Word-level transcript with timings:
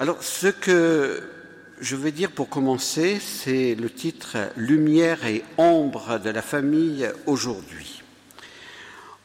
Alors, 0.00 0.22
ce 0.22 0.46
que 0.46 1.22
je 1.78 1.94
vais 1.94 2.10
dire 2.10 2.30
pour 2.30 2.48
commencer, 2.48 3.20
c'est 3.20 3.74
le 3.74 3.90
titre 3.90 4.38
Lumière 4.56 5.26
et 5.26 5.44
ombre 5.58 6.18
de 6.18 6.30
la 6.30 6.40
famille 6.40 7.06
aujourd'hui. 7.26 8.02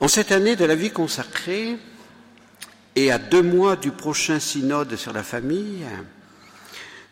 En 0.01 0.09
cette 0.09 0.33
année 0.33 0.57
de 0.57 0.65
la 0.65 0.75
vie 0.75 0.91
consacrée 0.91 1.77
et 2.97 3.09
à 3.09 3.17
deux 3.17 3.41
mois 3.41 3.77
du 3.77 3.91
prochain 3.91 4.41
synode 4.41 4.97
sur 4.97 5.13
la 5.13 5.23
famille, 5.23 5.85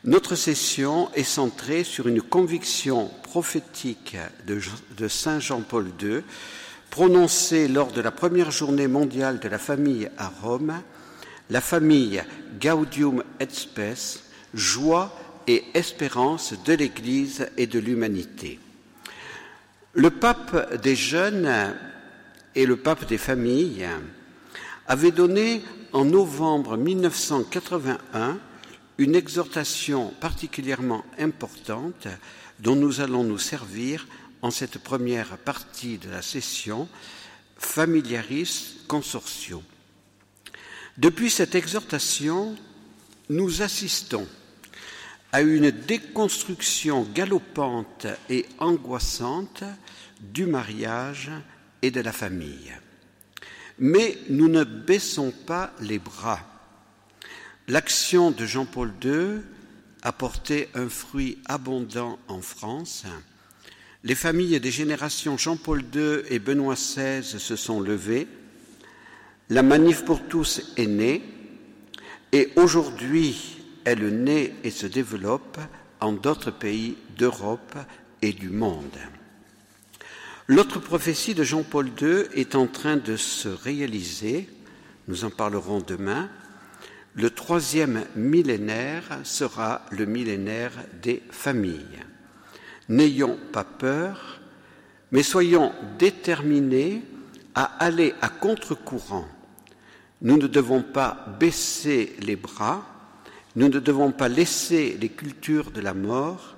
notre 0.04 0.36
session 0.36 1.10
est 1.14 1.24
centrée 1.24 1.86
sur 1.86 2.10
une 2.10 2.22
conviction 2.22 3.10
prophétique 3.24 4.18
de, 4.46 5.08
Saint 5.08 5.40
Jean-Paul 5.40 5.88
II 6.02 6.22
prononcée 6.90 7.70
lors 7.70 7.94
de 7.94 8.02
la 8.02 8.12
première 8.12 8.52
journée 8.52 8.88
mondiale 8.88 9.40
de 9.40 9.48
la 9.48 9.58
famille 9.58 10.10
à 10.18 10.28
Rome, 10.28 10.74
la 11.50 11.62
famille 11.62 12.24
Gaudium 12.60 13.24
et 13.40 13.48
Spes, 13.50 14.24
joie 14.54 15.16
et 15.48 15.64
espérance 15.74 16.54
de 16.66 16.74
l'Église 16.74 17.48
et 17.58 17.68
de 17.68 17.80
l'humanité. 17.80 18.60
Le 19.94 20.10
pape 20.10 20.82
des 20.82 20.96
jeunes 20.96 21.76
et 22.56 22.66
le 22.66 22.78
pape 22.78 23.08
des 23.08 23.18
familles 23.18 23.88
avaient 24.88 25.12
donné 25.12 25.62
en 25.92 26.06
novembre 26.06 26.78
1981 26.78 28.40
une 28.98 29.16
exhortation 29.16 30.14
particulièrement 30.20 31.04
importante 31.20 32.08
dont 32.60 32.76
nous 32.76 33.02
allons 33.02 33.24
nous 33.24 33.40
servir 33.40 34.08
en 34.42 34.52
cette 34.52 34.78
première 34.78 35.38
partie 35.38 35.98
de 35.98 36.10
la 36.10 36.22
session 36.22 36.88
Familiaris 37.58 38.78
Consortio. 38.88 39.64
Depuis 40.98 41.32
cette 41.32 41.56
exhortation, 41.56 42.56
nous 43.30 43.62
assistons 43.64 44.28
à 45.32 45.42
une 45.42 45.72
déconstruction 45.72 47.04
galopante 47.04 48.06
et 48.30 48.46
angoissante 48.60 49.64
du 50.22 50.46
mariage 50.46 51.32
et 51.82 51.90
de 51.90 52.00
la 52.00 52.12
famille. 52.12 52.72
Mais 53.80 54.20
nous 54.30 54.48
ne 54.48 54.64
baissons 54.64 55.32
pas 55.32 55.74
les 55.82 55.98
bras. 55.98 56.42
L'action 57.68 58.30
de 58.30 58.46
Jean-Paul 58.46 58.94
II 59.04 59.42
a 60.04 60.12
porté 60.12 60.70
un 60.76 60.90
fruit 60.90 61.40
abondant 61.46 62.20
en 62.28 62.42
France. 62.42 63.06
Les 64.04 64.16
familles 64.16 64.60
des 64.60 64.70
générations 64.70 65.38
Jean-Paul 65.38 65.84
II 65.96 66.22
et 66.30 66.38
Benoît 66.38 66.76
XVI 66.76 67.24
se 67.24 67.56
sont 67.56 67.82
levées. 67.82 68.28
La 69.50 69.62
manif 69.62 70.06
pour 70.06 70.22
tous 70.28 70.74
est 70.78 70.88
née. 70.88 71.22
Et 72.32 72.52
aujourd'hui, 72.56 73.58
elle 73.84 74.24
naît 74.24 74.56
et 74.64 74.72
se 74.72 74.88
développe 74.88 75.60
en 76.00 76.14
d'autres 76.14 76.52
pays 76.52 76.98
d'Europe 77.18 77.76
et 78.22 78.32
du 78.32 78.50
monde. 78.50 78.98
L'autre 80.48 80.80
prophétie 80.80 81.36
de 81.36 81.44
Jean-Paul 81.44 81.90
II 82.02 82.24
est 82.34 82.56
en 82.56 82.68
train 82.68 82.98
de 82.98 83.16
se 83.16 83.50
réaliser, 83.50 84.50
nous 85.08 85.26
en 85.26 85.30
parlerons 85.30 85.82
demain. 85.86 86.30
Le 87.14 87.30
troisième 87.30 88.06
millénaire 88.16 89.20
sera 89.24 89.86
le 89.92 90.06
millénaire 90.06 90.72
des 91.02 91.22
familles. 91.30 92.00
N'ayons 92.90 93.38
pas 93.52 93.64
peur, 93.64 94.42
mais 95.12 95.24
soyons 95.24 95.72
déterminés 96.00 97.04
à 97.56 97.64
aller 97.84 98.14
à 98.22 98.30
contre-courant. 98.30 99.28
Nous 100.22 100.38
ne 100.38 100.48
devons 100.48 100.82
pas 100.82 101.26
baisser 101.40 102.16
les 102.20 102.36
bras, 102.36 102.86
nous 103.56 103.70
ne 103.70 103.80
devons 103.80 104.12
pas 104.12 104.30
laisser 104.30 104.98
les 105.00 105.10
cultures 105.10 105.72
de 105.72 105.82
la 105.82 105.94
mort, 105.94 106.56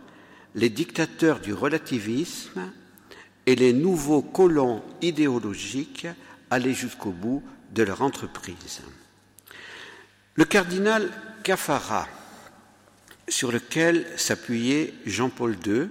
les 0.54 0.70
dictateurs 0.70 1.40
du 1.40 1.54
relativisme 1.54 2.72
et 3.46 3.56
les 3.56 3.74
nouveaux 3.74 4.22
colons 4.22 4.82
idéologiques 5.02 6.08
aller 6.50 6.74
jusqu'au 6.74 7.12
bout 7.12 7.44
de 7.74 7.84
leur 7.84 8.02
entreprise. 8.02 8.82
Le 10.36 10.46
cardinal 10.46 11.12
Cafara, 11.44 12.08
sur 13.28 13.52
lequel 13.52 14.06
s'appuyait 14.18 14.94
Jean-Paul 15.06 15.58
II, 15.66 15.90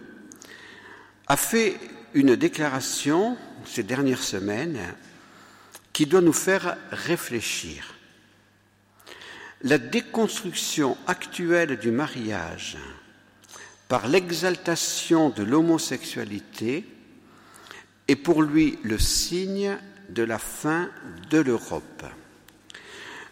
a 1.27 1.37
fait 1.37 1.79
une 2.15 2.37
déclaration 2.37 3.37
ces 3.67 3.83
dernières 3.83 4.23
semaines 4.23 4.81
qui 5.93 6.07
doit 6.07 6.21
nous 6.21 6.33
faire 6.33 6.77
réfléchir. 6.91 7.95
La 9.63 9.79
déconstruction 9.79 10.97
actuelle 11.07 11.79
du 11.79 11.91
mariage 11.91 12.77
par 13.89 14.09
l'exaltation 14.09 15.31
de 15.31 15.43
l'homosexualité 15.43 16.85
est 18.09 18.17
pour 18.17 18.43
lui 18.43 18.79
le 18.83 18.99
signe 18.99 19.79
de 20.11 20.23
la 20.23 20.39
fin 20.39 20.91
de 21.31 21.39
l'Europe. 21.39 22.05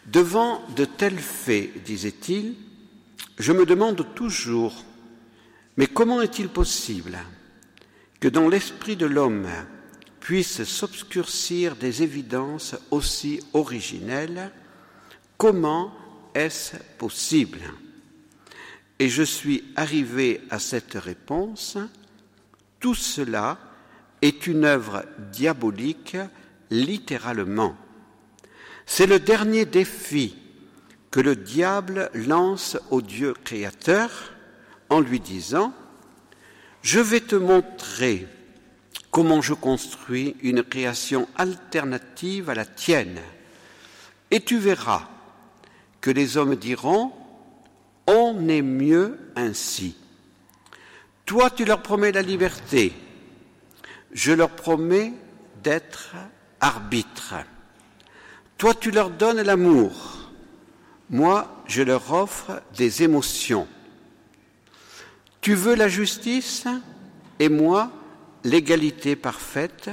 Devant 0.06 0.64
de 0.76 0.84
tels 0.84 1.18
faits, 1.18 1.82
disait-il, 1.84 2.54
je 3.38 3.52
me 3.52 3.66
demande 3.66 4.14
toujours, 4.14 4.84
mais 5.76 5.86
comment 5.86 6.22
est-il 6.22 6.48
possible 6.48 7.18
que 8.20 8.28
dans 8.28 8.48
l'esprit 8.48 8.96
de 8.96 9.06
l'homme 9.06 9.48
puissent 10.22 10.62
s'obscurcir 10.62 11.74
des 11.74 12.04
évidences 12.04 12.76
aussi 12.92 13.40
originelles 13.54 14.52
Comment 15.36 15.92
est-ce 16.32 16.76
possible? 16.96 17.58
Et 19.00 19.08
je 19.08 19.24
suis 19.24 19.64
arrivé 19.74 20.40
à 20.48 20.60
cette 20.60 20.94
réponse. 20.94 21.76
Tout 22.78 22.94
cela 22.94 23.58
est 24.22 24.46
une 24.46 24.64
œuvre 24.64 25.04
diabolique, 25.32 26.16
littéralement. 26.70 27.76
C'est 28.86 29.08
le 29.08 29.18
dernier 29.18 29.64
défi 29.64 30.36
que 31.10 31.18
le 31.18 31.34
diable 31.34 32.08
lance 32.14 32.78
au 32.92 33.02
Dieu 33.02 33.34
créateur 33.42 34.32
en 34.88 35.00
lui 35.00 35.18
disant, 35.18 35.74
je 36.82 37.00
vais 37.00 37.20
te 37.20 37.34
montrer 37.34 38.28
comment 39.12 39.42
je 39.42 39.52
construis 39.52 40.34
une 40.42 40.64
création 40.64 41.28
alternative 41.36 42.50
à 42.50 42.54
la 42.54 42.64
tienne, 42.64 43.20
et 44.32 44.40
tu 44.40 44.58
verras 44.58 45.06
que 46.00 46.10
les 46.10 46.38
hommes 46.38 46.56
diront, 46.56 47.12
on 48.06 48.48
est 48.48 48.62
mieux 48.62 49.18
ainsi. 49.36 49.96
Toi, 51.26 51.50
tu 51.50 51.64
leur 51.66 51.82
promets 51.82 52.10
la 52.10 52.22
liberté, 52.22 52.94
je 54.12 54.32
leur 54.32 54.50
promets 54.50 55.12
d'être 55.62 56.14
arbitre. 56.60 57.34
Toi, 58.56 58.74
tu 58.74 58.90
leur 58.90 59.10
donnes 59.10 59.42
l'amour, 59.42 60.30
moi, 61.10 61.62
je 61.66 61.82
leur 61.82 62.10
offre 62.14 62.62
des 62.78 63.02
émotions. 63.02 63.68
Tu 65.42 65.54
veux 65.54 65.74
la 65.74 65.88
justice 65.88 66.64
et 67.38 67.50
moi, 67.50 67.90
l'égalité 68.44 69.16
parfaite 69.16 69.90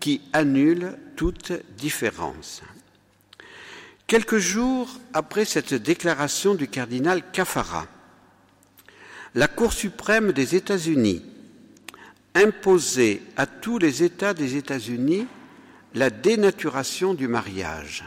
qui 0.00 0.20
annule 0.32 0.96
toute 1.16 1.52
différence. 1.76 2.62
Quelques 4.06 4.38
jours 4.38 4.88
après 5.12 5.44
cette 5.44 5.74
déclaration 5.74 6.54
du 6.54 6.68
cardinal 6.68 7.22
Cafara, 7.30 7.86
la 9.34 9.48
Cour 9.48 9.72
suprême 9.72 10.32
des 10.32 10.56
États-Unis 10.56 11.24
imposait 12.34 13.20
à 13.36 13.46
tous 13.46 13.78
les 13.78 14.02
États 14.02 14.34
des 14.34 14.56
États-Unis 14.56 15.26
la 15.94 16.10
dénaturation 16.10 17.14
du 17.14 17.28
mariage. 17.28 18.04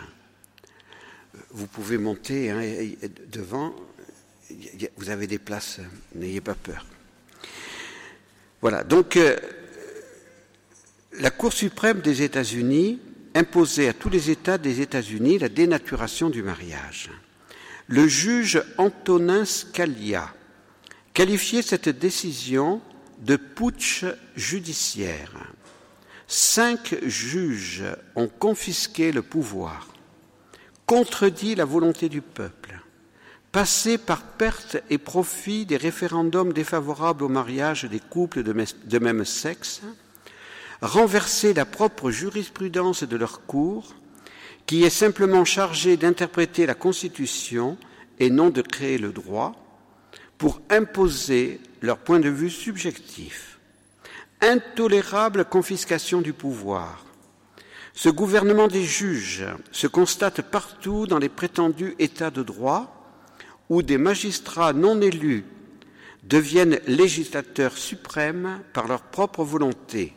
Vous 1.51 1.67
pouvez 1.67 1.97
monter 1.97 2.49
hein, 2.49 2.61
devant, 3.31 3.75
vous 4.97 5.09
avez 5.09 5.27
des 5.27 5.39
places, 5.39 5.79
n'ayez 6.15 6.41
pas 6.41 6.55
peur. 6.55 6.85
Voilà, 8.61 8.83
donc 8.83 9.17
euh, 9.17 9.37
la 11.21 11.29
Cour 11.29 11.53
suprême 11.53 12.01
des 12.01 12.23
États-Unis 12.23 12.99
imposait 13.35 13.87
à 13.87 13.93
tous 13.93 14.09
les 14.09 14.31
États 14.31 14.57
des 14.57 14.81
États-Unis 14.81 15.37
la 15.37 15.49
dénaturation 15.49 16.31
du 16.31 16.41
mariage. 16.41 17.11
Le 17.87 18.07
juge 18.07 18.63
Antonin 18.79 19.45
Scalia 19.45 20.33
qualifiait 21.13 21.61
cette 21.61 21.89
décision 21.89 22.81
de 23.19 23.35
putsch 23.35 24.03
judiciaire. 24.35 25.31
Cinq 26.27 26.97
juges 27.03 27.83
ont 28.15 28.27
confisqué 28.27 29.11
le 29.11 29.21
pouvoir, 29.21 29.89
contredit 30.87 31.53
la 31.53 31.65
volonté 31.65 32.09
du 32.09 32.21
peuple, 32.21 32.79
passé 33.51 33.99
par 33.99 34.23
perte 34.23 34.77
et 34.89 34.97
profit 34.97 35.67
des 35.67 35.77
référendums 35.77 36.51
défavorables 36.51 37.23
au 37.23 37.29
mariage 37.29 37.83
des 37.83 37.99
couples 37.99 38.41
de 38.41 38.99
même 38.99 39.25
sexe, 39.25 39.81
renverser 40.81 41.53
la 41.53 41.65
propre 41.65 42.11
jurisprudence 42.11 43.03
de 43.03 43.15
leur 43.15 43.45
cour, 43.45 43.95
qui 44.65 44.83
est 44.83 44.89
simplement 44.89 45.45
chargée 45.45 45.97
d'interpréter 45.97 46.65
la 46.65 46.73
Constitution 46.73 47.77
et 48.19 48.29
non 48.29 48.49
de 48.49 48.61
créer 48.61 48.97
le 48.97 49.11
droit 49.11 49.55
pour 50.37 50.61
imposer 50.69 51.59
leur 51.81 51.97
point 51.97 52.19
de 52.19 52.29
vue 52.29 52.49
subjectif. 52.49 53.59
Intolérable 54.41 55.45
confiscation 55.45 56.21
du 56.21 56.33
pouvoir. 56.33 57.05
Ce 57.93 58.09
gouvernement 58.09 58.67
des 58.67 58.83
juges 58.83 59.45
se 59.71 59.85
constate 59.85 60.41
partout 60.41 61.05
dans 61.05 61.19
les 61.19 61.29
prétendus 61.29 61.95
États 61.99 62.31
de 62.31 62.41
droit 62.41 62.97
où 63.69 63.83
des 63.83 63.97
magistrats 63.97 64.73
non 64.73 64.99
élus 65.01 65.45
deviennent 66.23 66.79
législateurs 66.87 67.77
suprêmes 67.77 68.61
par 68.73 68.87
leur 68.87 69.01
propre 69.01 69.43
volonté, 69.43 70.13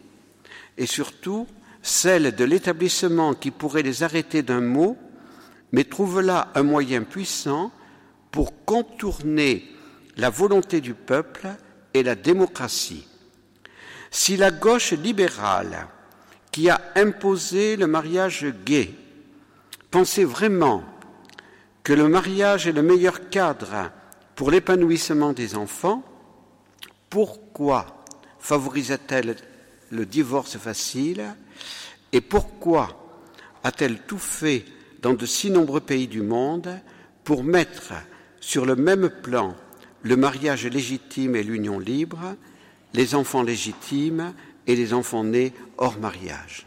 et 0.76 0.86
surtout 0.86 1.46
celle 1.82 2.34
de 2.34 2.44
l'établissement 2.44 3.34
qui 3.34 3.50
pourrait 3.50 3.82
les 3.82 4.02
arrêter 4.02 4.42
d'un 4.42 4.60
mot, 4.60 4.96
mais 5.72 5.84
trouve 5.84 6.20
là 6.20 6.48
un 6.54 6.62
moyen 6.62 7.02
puissant 7.02 7.72
pour 8.30 8.64
contourner 8.64 9.68
la 10.16 10.30
volonté 10.30 10.80
du 10.80 10.94
peuple 10.94 11.48
et 11.92 12.02
la 12.02 12.14
démocratie. 12.14 13.06
Si 14.10 14.36
la 14.36 14.50
gauche 14.50 14.92
libérale, 14.92 15.88
qui 16.50 16.70
a 16.70 16.80
imposé 16.94 17.76
le 17.76 17.86
mariage 17.86 18.46
gay, 18.64 18.94
pensait 19.90 20.24
vraiment 20.24 20.84
que 21.82 21.92
le 21.92 22.08
mariage 22.08 22.66
est 22.66 22.72
le 22.72 22.82
meilleur 22.82 23.28
cadre 23.28 23.90
pour 24.36 24.50
l'épanouissement 24.50 25.32
des 25.32 25.56
enfants, 25.56 26.02
pourquoi 27.10 28.04
favorise-t-elle 28.38 29.36
le 29.90 30.06
divorce 30.06 30.58
facile. 30.58 31.34
Et 32.12 32.20
pourquoi 32.20 33.22
a-t-elle 33.62 34.00
tout 34.00 34.18
fait 34.18 34.64
dans 35.02 35.14
de 35.14 35.26
si 35.26 35.50
nombreux 35.50 35.80
pays 35.80 36.08
du 36.08 36.22
monde 36.22 36.80
pour 37.24 37.44
mettre 37.44 37.92
sur 38.40 38.66
le 38.66 38.76
même 38.76 39.10
plan 39.22 39.56
le 40.02 40.16
mariage 40.16 40.66
légitime 40.66 41.34
et 41.34 41.42
l'union 41.42 41.78
libre, 41.78 42.36
les 42.92 43.14
enfants 43.14 43.42
légitimes 43.42 44.34
et 44.66 44.76
les 44.76 44.92
enfants 44.92 45.24
nés 45.24 45.52
hors 45.78 45.98
mariage? 45.98 46.66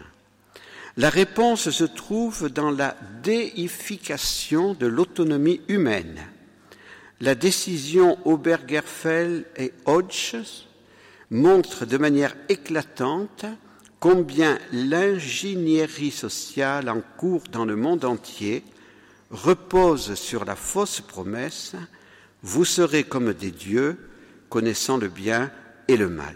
La 0.97 1.11
réponse 1.11 1.69
se 1.69 1.83
trouve 1.83 2.49
dans 2.49 2.71
la 2.71 2.97
déification 3.21 4.73
de 4.73 4.87
l'autonomie 4.87 5.61
humaine. 5.67 6.19
La 7.21 7.35
décision 7.35 8.17
Obergerfell 8.25 9.45
et 9.55 9.73
Hodges 9.85 10.66
montre 11.29 11.85
de 11.85 11.97
manière 11.97 12.35
éclatante 12.49 13.45
combien 13.99 14.59
l'ingénierie 14.71 16.11
sociale 16.11 16.89
en 16.89 17.01
cours 17.17 17.43
dans 17.51 17.65
le 17.65 17.75
monde 17.75 18.05
entier 18.05 18.63
repose 19.31 20.15
sur 20.15 20.45
la 20.45 20.55
fausse 20.55 21.01
promesse 21.01 21.75
Vous 22.43 22.65
serez 22.65 23.03
comme 23.03 23.33
des 23.33 23.51
dieux, 23.51 23.97
connaissant 24.49 24.97
le 24.97 25.09
bien 25.09 25.51
et 25.87 25.97
le 25.97 26.09
mal. 26.09 26.35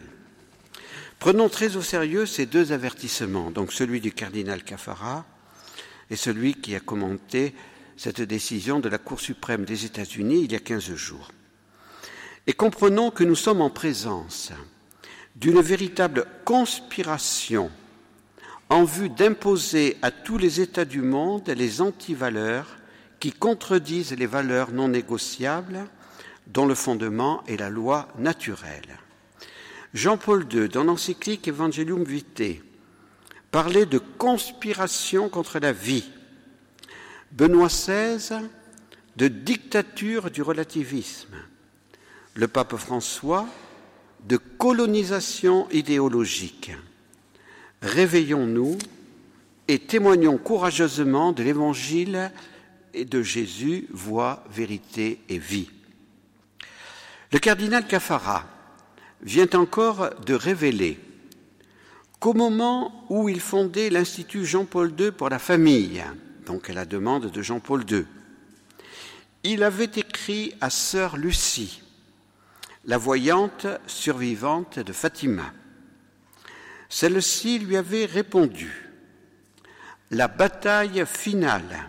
Prenons 1.19 1.49
très 1.49 1.75
au 1.75 1.81
sérieux 1.81 2.25
ces 2.25 2.47
deux 2.47 2.71
avertissements, 2.71 3.51
donc 3.51 3.71
celui 3.71 4.01
du 4.01 4.11
cardinal 4.11 4.63
Cafara 4.63 5.25
et 6.09 6.15
celui 6.15 6.55
qui 6.55 6.75
a 6.75 6.79
commenté 6.79 7.53
cette 7.95 8.21
décision 8.21 8.79
de 8.79 8.89
la 8.89 8.97
Cour 8.97 9.19
suprême 9.19 9.63
des 9.63 9.85
États-Unis 9.85 10.41
il 10.45 10.51
y 10.51 10.55
a 10.55 10.59
quinze 10.59 10.93
jours. 10.95 11.31
Et 12.47 12.53
comprenons 12.53 13.11
que 13.11 13.23
nous 13.23 13.35
sommes 13.35 13.61
en 13.61 13.69
présence 13.69 14.51
d'une 15.35 15.61
véritable 15.61 16.25
conspiration 16.45 17.71
en 18.69 18.83
vue 18.85 19.09
d'imposer 19.09 19.97
à 20.01 20.11
tous 20.11 20.37
les 20.37 20.61
États 20.61 20.85
du 20.85 21.01
monde 21.01 21.49
les 21.49 21.81
antivaleurs 21.81 22.77
qui 23.19 23.31
contredisent 23.31 24.13
les 24.17 24.25
valeurs 24.25 24.71
non 24.71 24.87
négociables 24.87 25.85
dont 26.47 26.65
le 26.65 26.75
fondement 26.75 27.43
est 27.47 27.57
la 27.57 27.69
loi 27.69 28.07
naturelle. 28.17 28.97
Jean-Paul 29.93 30.45
II, 30.51 30.69
dans 30.69 30.85
l'encyclique 30.85 31.49
Evangelium 31.49 32.03
Vitae, 32.03 32.61
parlait 33.51 33.85
de 33.85 33.99
conspiration 33.99 35.27
contre 35.27 35.59
la 35.59 35.73
vie 35.73 36.09
Benoît 37.31 37.67
XVI 37.67 38.39
de 39.17 39.27
dictature 39.27 40.31
du 40.31 40.41
relativisme, 40.41 41.35
le 42.35 42.47
pape 42.47 42.77
François 42.77 43.47
de 44.27 44.37
colonisation 44.37 45.67
idéologique. 45.71 46.71
Réveillons-nous 47.81 48.77
et 49.67 49.79
témoignons 49.79 50.37
courageusement 50.37 51.31
de 51.31 51.43
l'Évangile 51.43 52.31
et 52.93 53.05
de 53.05 53.21
Jésus, 53.21 53.87
voie, 53.91 54.43
vérité 54.51 55.19
et 55.29 55.37
vie. 55.37 55.69
Le 57.31 57.39
cardinal 57.39 57.87
Cafara 57.87 58.45
vient 59.21 59.49
encore 59.53 60.09
de 60.25 60.33
révéler 60.33 60.99
qu'au 62.19 62.33
moment 62.33 63.05
où 63.09 63.29
il 63.29 63.39
fondait 63.39 63.89
l'Institut 63.89 64.45
Jean-Paul 64.45 64.93
II 64.99 65.11
pour 65.11 65.29
la 65.29 65.39
famille, 65.39 66.03
donc 66.45 66.69
à 66.69 66.73
la 66.73 66.85
demande 66.85 67.31
de 67.31 67.41
Jean-Paul 67.41 67.83
II. 67.89 68.05
Il 69.43 69.63
avait 69.63 69.85
écrit 69.85 70.53
à 70.61 70.69
sœur 70.69 71.17
Lucie, 71.17 71.81
la 72.85 72.97
voyante 72.97 73.67
survivante 73.85 74.79
de 74.79 74.93
Fatima. 74.93 75.53
Celle-ci 76.89 77.59
lui 77.59 77.77
avait 77.77 78.05
répondu 78.05 78.89
La 80.09 80.27
bataille 80.27 81.03
finale 81.05 81.87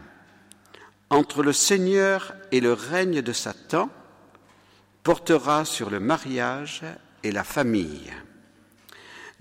entre 1.10 1.42
le 1.42 1.52
Seigneur 1.52 2.34
et 2.52 2.60
le 2.60 2.72
règne 2.72 3.22
de 3.22 3.32
Satan 3.32 3.90
portera 5.02 5.64
sur 5.64 5.90
le 5.90 5.98
mariage 5.98 6.82
et 7.22 7.32
la 7.32 7.44
famille. 7.44 8.12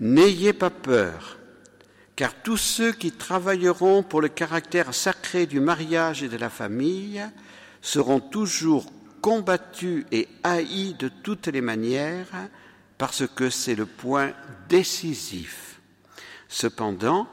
N'ayez 0.00 0.52
pas 0.52 0.70
peur, 0.70 1.38
car 2.16 2.34
tous 2.34 2.56
ceux 2.56 2.92
qui 2.92 3.12
travailleront 3.12 4.02
pour 4.02 4.20
le 4.20 4.28
caractère 4.28 4.92
sacré 4.94 5.46
du 5.46 5.60
mariage 5.60 6.22
et 6.22 6.28
de 6.28 6.36
la 6.36 6.50
famille 6.50 7.22
seront 7.80 8.20
toujours 8.20 8.86
combattus 9.22 10.04
et 10.12 10.28
haïs 10.42 10.94
de 10.98 11.08
toutes 11.08 11.46
les 11.46 11.62
manières 11.62 12.26
parce 12.98 13.26
que 13.26 13.48
c'est 13.48 13.74
le 13.74 13.86
point 13.86 14.32
décisif. 14.68 15.80
Cependant, 16.48 17.26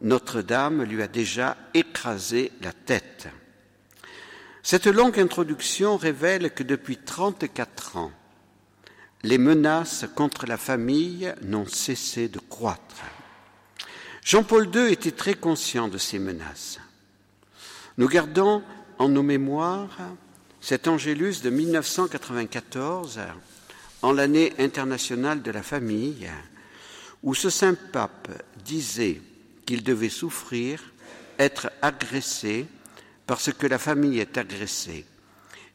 Notre-Dame 0.00 0.82
lui 0.82 1.02
a 1.02 1.06
déjà 1.06 1.56
écrasé 1.74 2.50
la 2.62 2.72
tête. 2.72 3.28
Cette 4.62 4.86
longue 4.86 5.20
introduction 5.20 5.96
révèle 5.96 6.52
que 6.52 6.62
depuis 6.62 6.96
34 6.96 7.96
ans, 7.96 8.12
les 9.22 9.38
menaces 9.38 10.06
contre 10.14 10.46
la 10.46 10.56
famille 10.56 11.32
n'ont 11.42 11.66
cessé 11.66 12.28
de 12.28 12.38
croître. 12.38 13.02
Jean-Paul 14.24 14.68
II 14.74 14.92
était 14.92 15.10
très 15.10 15.34
conscient 15.34 15.88
de 15.88 15.98
ces 15.98 16.18
menaces. 16.18 16.78
Nous 17.96 18.08
gardons 18.08 18.62
en 18.98 19.08
nos 19.08 19.22
mémoires 19.22 19.98
cet 20.60 20.88
Angélus 20.88 21.40
de 21.42 21.50
1994, 21.50 23.20
en 24.02 24.12
l'année 24.12 24.52
internationale 24.58 25.42
de 25.42 25.50
la 25.50 25.62
famille, 25.62 26.28
où 27.22 27.34
ce 27.34 27.50
saint 27.50 27.74
pape 27.74 28.28
disait 28.64 29.20
qu'il 29.66 29.82
devait 29.82 30.08
souffrir, 30.08 30.82
être 31.38 31.70
agressé, 31.82 32.66
parce 33.26 33.52
que 33.52 33.66
la 33.66 33.78
famille 33.78 34.18
est 34.18 34.38
agressée. 34.38 35.04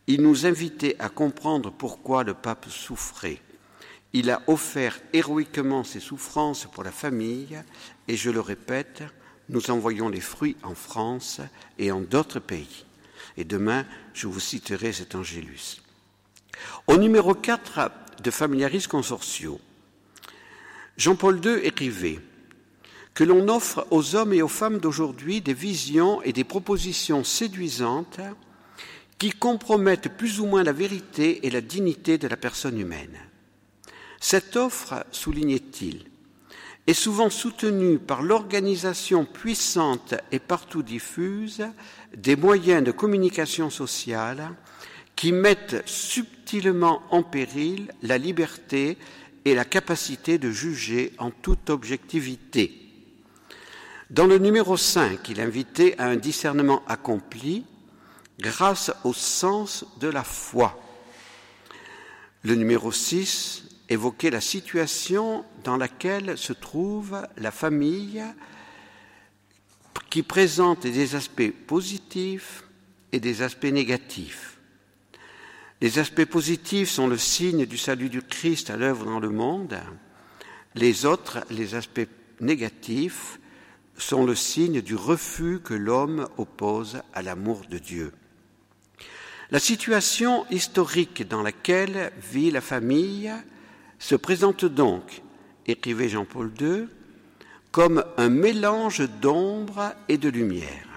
Il 0.08 0.22
nous 0.22 0.46
invitait 0.46 0.96
à 1.00 1.10
comprendre 1.10 1.72
pourquoi 1.72 2.24
le 2.24 2.34
pape 2.34 2.70
souffrait. 2.70 3.40
Il 4.12 4.30
a 4.30 4.42
offert 4.48 5.00
héroïquement 5.14 5.84
ses 5.84 6.00
souffrances 6.00 6.66
pour 6.66 6.84
la 6.84 6.92
famille 6.92 7.58
et 8.08 8.18
je 8.18 8.30
le 8.30 8.42
répète, 8.42 9.04
nous 9.50 9.72
envoyons 9.72 10.10
les 10.10 10.22
fruits 10.22 10.58
en 10.64 10.76
France 10.76 11.40
et 11.80 11.92
en 11.92 12.02
d'autres 12.02 12.40
pays. 12.40 12.86
Et 13.38 13.44
demain, 13.44 13.86
je 14.14 14.28
vous 14.28 14.40
citerai 14.40 14.94
cet 14.94 15.16
Angélus. 15.16 15.82
Au 16.88 16.98
numéro 16.98 17.34
4 17.34 17.92
de 18.22 18.32
Familiaris 18.32 18.88
Consortio, 18.90 19.60
Jean-Paul 20.98 21.44
II 21.44 21.60
écrivait 21.64 22.20
que 23.14 23.24
l'on 23.24 23.48
offre 23.48 23.88
aux 23.92 24.16
hommes 24.16 24.34
et 24.34 24.42
aux 24.42 24.48
femmes 24.48 24.80
d'aujourd'hui 24.80 25.42
des 25.42 25.54
visions 25.54 26.22
et 26.22 26.34
des 26.34 26.44
propositions 26.44 27.24
séduisantes 27.24 28.20
qui 29.18 29.32
compromettent 29.32 30.18
plus 30.18 30.40
ou 30.40 30.46
moins 30.46 30.64
la 30.64 30.74
vérité 30.74 31.46
et 31.46 31.50
la 31.50 31.62
dignité 31.62 32.18
de 32.18 32.28
la 32.28 32.38
personne 32.38 32.80
humaine. 32.80 33.18
Cette 34.20 34.56
offre, 34.56 35.06
soulignait-il, 35.12 36.06
est 36.88 36.94
souvent 36.94 37.30
soutenue 37.30 37.98
par 37.98 38.22
l'organisation 38.22 39.26
puissante 39.26 40.16
et 40.32 40.40
partout 40.40 40.84
diffuse 40.84 41.66
des 42.16 42.36
moyens 42.36 42.84
de 42.84 42.92
communication 42.92 43.70
sociale 43.70 44.52
qui 45.16 45.32
mettent 45.32 45.82
subtilement 45.88 47.02
en 47.10 47.24
péril 47.24 47.94
la 48.02 48.18
liberté 48.18 48.98
et 49.46 49.56
la 49.56 49.66
capacité 49.66 50.38
de 50.38 50.52
juger 50.52 51.14
en 51.18 51.32
toute 51.32 51.70
objectivité. 51.70 52.80
Dans 54.10 54.28
le 54.28 54.38
numéro 54.38 54.78
5, 54.78 55.28
il 55.30 55.40
invitait 55.40 55.96
à 55.98 56.06
un 56.06 56.18
discernement 56.18 56.84
accompli 56.88 57.66
grâce 58.40 58.92
au 59.04 59.14
sens 59.14 59.86
de 60.00 60.08
la 60.08 60.24
foi. 60.24 60.80
Le 62.44 62.56
numéro 62.56 62.92
6 62.92 63.73
évoquait 63.90 64.30
la 64.30 64.42
situation 64.42 65.46
dans 65.64 65.78
laquelle 65.78 66.38
se 66.38 66.54
trouve 66.54 67.28
la 67.38 67.52
famille 67.52 68.24
qui 70.10 70.24
présente 70.24 70.84
des 70.84 71.16
aspects 71.16 71.52
positifs 71.68 72.64
et 73.12 73.20
des 73.20 73.42
aspects 73.42 73.66
négatifs. 73.66 74.60
Les 75.82 76.00
aspects 76.00 76.26
positifs 76.26 76.90
sont 76.90 77.08
le 77.08 77.18
signe 77.18 77.66
du 77.66 77.78
salut 77.78 78.10
du 78.10 78.22
Christ 78.22 78.70
à 78.70 78.78
l'œuvre 78.78 79.06
dans 79.06 79.20
le 79.20 79.30
monde. 79.30 79.78
Les 80.76 81.06
autres, 81.06 81.44
les 81.50 81.76
aspects 81.76 82.08
négatifs, 82.40 83.40
sont 83.98 84.26
le 84.26 84.36
signe 84.36 84.82
du 84.82 84.96
refus 84.96 85.60
que 85.64 85.74
l'homme 85.74 86.28
oppose 86.38 87.02
à 87.14 87.22
l'amour 87.22 87.62
de 87.70 87.78
Dieu. 87.78 88.14
La 89.52 89.60
situation 89.60 90.46
historique 90.50 91.28
dans 91.28 91.44
laquelle 91.44 92.12
vit 92.32 92.50
la 92.50 92.62
famille 92.62 93.32
se 94.04 94.16
présente 94.16 94.66
donc, 94.66 95.22
écrivait 95.66 96.10
Jean-Paul 96.10 96.52
II, 96.60 96.88
comme 97.72 98.04
un 98.18 98.28
mélange 98.28 99.08
d'ombre 99.22 99.94
et 100.10 100.18
de 100.18 100.28
lumière. 100.28 100.90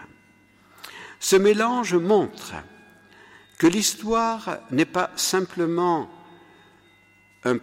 Ce 1.21 1.37
mélange 1.37 1.95
montre 1.95 2.55
que 3.59 3.69
l'histoire 3.69 4.59
n'est 4.73 4.85
pas 4.85 5.13
simplement 5.15 6.11
un 7.45 7.59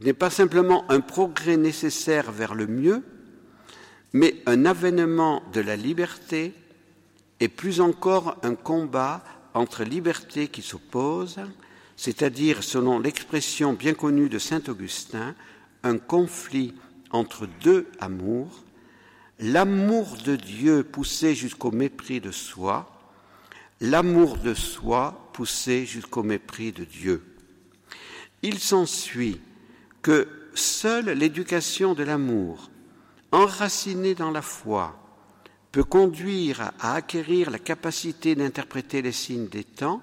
n'est 0.00 0.12
pas 0.14 0.30
simplement 0.30 0.84
un 0.90 1.00
progrès 1.00 1.56
nécessaire 1.56 2.32
vers 2.32 2.56
le 2.56 2.66
mieux, 2.66 3.04
mais 4.12 4.34
un 4.46 4.64
avènement 4.64 5.44
de 5.52 5.60
la 5.60 5.76
liberté 5.76 6.54
et 7.38 7.46
plus 7.46 7.80
encore 7.80 8.36
un 8.42 8.56
combat 8.56 9.22
entre 9.54 9.84
libertés 9.84 10.48
qui 10.48 10.62
s'opposent, 10.62 11.38
c'est-à-dire, 11.96 12.62
selon 12.62 12.98
l'expression 12.98 13.72
bien 13.72 13.94
connue 13.94 14.28
de 14.28 14.38
saint 14.38 14.62
Augustin, 14.68 15.34
un 15.82 15.98
conflit 15.98 16.74
entre 17.10 17.46
deux 17.62 17.86
amours, 18.00 18.64
l'amour 19.38 20.16
de 20.24 20.36
Dieu 20.36 20.84
poussé 20.84 21.34
jusqu'au 21.34 21.70
mépris 21.70 22.20
de 22.20 22.30
soi, 22.30 22.90
l'amour 23.80 24.38
de 24.38 24.54
soi 24.54 25.30
poussé 25.32 25.86
jusqu'au 25.86 26.22
mépris 26.22 26.72
de 26.72 26.84
Dieu. 26.84 27.24
Il 28.42 28.58
s'ensuit 28.58 29.40
que 30.02 30.28
seule 30.54 31.10
l'éducation 31.10 31.94
de 31.94 32.02
l'amour 32.02 32.70
enraciné 33.34 34.14
dans 34.14 34.30
la 34.30 34.42
foi, 34.42 34.96
peut 35.72 35.82
conduire 35.82 36.70
à 36.78 36.94
acquérir 36.94 37.50
la 37.50 37.58
capacité 37.58 38.36
d'interpréter 38.36 39.02
les 39.02 39.10
signes 39.10 39.48
des 39.48 39.64
temps 39.64 40.00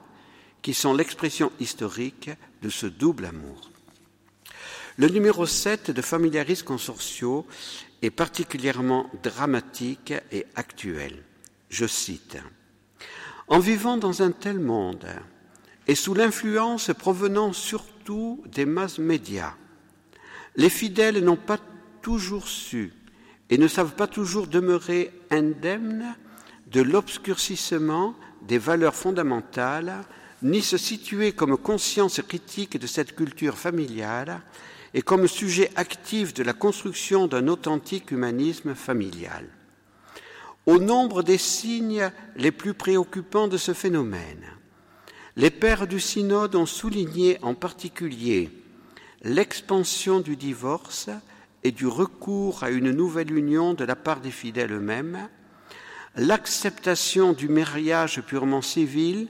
qui 0.62 0.74
sont 0.74 0.94
l'expression 0.94 1.52
historique 1.60 2.30
de 2.62 2.70
ce 2.70 2.86
double 2.86 3.26
amour. 3.26 3.72
Le 4.98 5.08
numéro 5.08 5.46
7 5.46 5.92
de 5.92 6.02
Familiaris 6.02 6.64
Consortio 6.64 7.48
est 8.02 8.12
particulièrement 8.12 9.10
dramatique 9.24 10.14
et 10.32 10.46
actuel. 10.56 11.24
Je 11.70 11.86
cite 11.86 12.38
En 13.48 13.60
vivant 13.60 13.98
dans 13.98 14.22
un 14.22 14.32
tel 14.32 14.60
monde 14.60 15.08
et 15.88 15.96
sous 15.96 16.14
l'influence 16.14 16.92
provenant 16.98 17.54
surtout 17.54 18.44
des 18.46 18.66
masses 18.66 19.00
médias, 19.00 19.56
les 20.56 20.70
fidèles 20.70 21.24
n'ont 21.24 21.38
pas 21.38 21.60
toujours 22.02 22.48
su 22.48 22.94
et 23.50 23.58
ne 23.58 23.68
savent 23.68 23.96
pas 23.96 24.08
toujours 24.08 24.48
demeurer 24.48 25.12
indemnes 25.30 26.16
de 26.68 26.82
l'obscurcissement 26.82 28.16
des 28.42 28.58
valeurs 28.58 28.96
fondamentales, 28.96 30.04
ni 30.42 30.62
se 30.62 30.78
situer 30.78 31.34
comme 31.34 31.58
conscience 31.58 32.22
critique 32.22 32.80
de 32.80 32.88
cette 32.88 33.16
culture 33.16 33.58
familiale 33.58 34.42
et 34.94 35.02
comme 35.02 35.28
sujet 35.28 35.72
actif 35.76 36.34
de 36.34 36.44
la 36.44 36.54
construction 36.54 37.28
d'un 37.28 37.48
authentique 37.48 38.12
humanisme 38.12 38.76
familial. 38.76 39.48
Au 40.66 40.80
nombre 40.80 41.24
des 41.24 41.38
signes 41.38 42.12
les 42.36 42.52
plus 42.52 42.74
préoccupants 42.74 43.48
de 43.48 43.58
ce 43.58 43.74
phénomène, 43.74 44.46
les 45.36 45.50
pères 45.50 45.88
du 45.88 46.00
synode 46.00 46.56
ont 46.56 46.66
souligné 46.66 47.38
en 47.42 47.56
particulier 47.56 48.50
l'expansion 49.24 50.20
du 50.20 50.36
divorce 50.36 51.10
et 51.64 51.72
du 51.72 51.88
recours 51.88 52.64
à 52.64 52.70
une 52.70 52.92
nouvelle 52.92 53.36
union 53.36 53.74
de 53.74 53.86
la 53.86 53.96
part 53.96 54.20
des 54.20 54.32
fidèles 54.32 54.74
eux-mêmes, 54.74 55.30
l'acceptation 56.16 57.34
du 57.34 57.48
mariage 57.48 58.22
purement 58.22 58.62
civil 58.62 59.30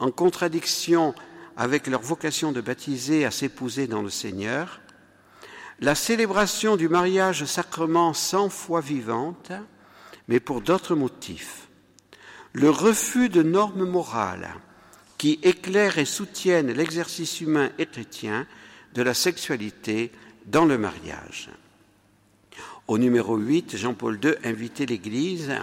en 0.00 0.10
contradiction 0.10 1.14
avec 1.56 1.86
leur 1.86 2.00
vocation 2.00 2.52
de 2.52 2.60
baptiser 2.60 3.24
à 3.24 3.30
s'épouser 3.30 3.86
dans 3.86 4.02
le 4.02 4.10
Seigneur, 4.10 4.80
la 5.78 5.94
célébration 5.94 6.76
du 6.76 6.88
mariage 6.88 7.44
sacrement 7.44 8.12
sans 8.12 8.48
foi 8.48 8.80
vivante, 8.80 9.52
mais 10.26 10.40
pour 10.40 10.62
d'autres 10.62 10.94
motifs, 10.94 11.68
le 12.52 12.70
refus 12.70 13.28
de 13.28 13.42
normes 13.42 13.84
morales 13.84 14.54
qui 15.18 15.38
éclairent 15.42 15.98
et 15.98 16.06
soutiennent 16.06 16.72
l'exercice 16.72 17.40
humain 17.40 17.70
et 17.78 17.86
chrétien 17.86 18.46
de 18.94 19.02
la 19.02 19.14
sexualité 19.14 20.12
dans 20.46 20.64
le 20.64 20.78
mariage. 20.78 21.50
Au 22.88 22.98
numéro 22.98 23.36
8, 23.36 23.76
Jean-Paul 23.76 24.18
II 24.22 24.34
invitait 24.44 24.86
l'Église 24.86 25.54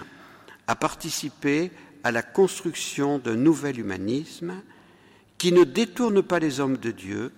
à 0.66 0.76
participer 0.76 1.70
à 2.08 2.10
la 2.10 2.22
construction 2.22 3.18
d'un 3.18 3.36
nouvel 3.36 3.78
humanisme 3.78 4.62
qui 5.36 5.52
ne 5.52 5.62
détourne 5.62 6.22
pas 6.22 6.38
les 6.38 6.58
hommes 6.58 6.78
de 6.78 6.90
Dieu, 6.90 7.32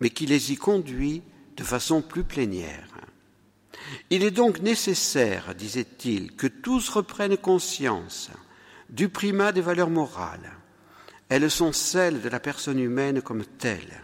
mais 0.00 0.10
qui 0.10 0.26
les 0.26 0.52
y 0.52 0.56
conduit 0.56 1.22
de 1.56 1.64
façon 1.64 2.02
plus 2.02 2.22
plénière. 2.22 2.88
Il 4.10 4.22
est 4.22 4.30
donc 4.30 4.60
nécessaire, 4.60 5.54
disait-il, 5.54 6.36
que 6.36 6.46
tous 6.46 6.90
reprennent 6.90 7.38
conscience 7.38 8.28
du 8.90 9.08
primat 9.08 9.52
des 9.52 9.62
valeurs 9.62 9.88
morales. 9.88 10.52
Elles 11.30 11.50
sont 11.50 11.72
celles 11.72 12.20
de 12.20 12.28
la 12.28 12.38
personne 12.38 12.78
humaine 12.78 13.22
comme 13.22 13.46
telle. 13.46 14.02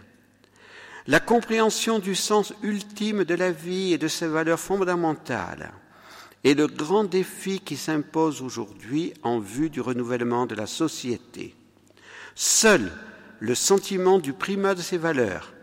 La 1.05 1.19
compréhension 1.19 1.99
du 1.99 2.15
sens 2.15 2.51
ultime 2.63 3.25
de 3.25 3.35
la 3.35 3.51
vie 3.51 3.93
et 3.93 3.99
de 3.99 4.07
ses 4.07 4.27
valeurs 4.27 4.59
fondamentales 4.59 5.71
est 6.43 6.53
le 6.53 6.67
grand 6.67 7.03
défi 7.03 7.59
qui 7.59 7.77
s'impose 7.77 8.41
aujourd'hui 8.41 9.13
en 9.23 9.39
vue 9.39 9.69
du 9.69 9.81
renouvellement 9.81 10.45
de 10.45 10.55
la 10.55 10.67
société. 10.67 11.55
Seul 12.35 12.91
le 13.39 13.55
sentiment 13.55 14.19
du 14.19 14.33
primat 14.33 14.75
de 14.75 14.81
ces 14.81 14.97
valeurs 14.97 15.53